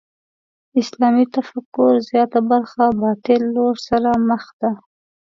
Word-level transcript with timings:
اسلامي 0.81 1.25
تفکر 1.35 1.91
زیاته 2.09 2.39
برخه 2.51 2.83
باطل 3.01 3.41
دور 3.55 3.75
سره 3.87 4.09
مخ 4.27 4.43
ده. 4.59 4.71